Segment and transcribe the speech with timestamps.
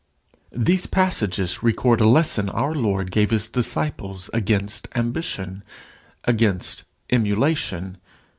[0.55, 5.63] These passages record a lesson our Lord gave his disciples against ambition,
[6.23, 7.99] against emulation.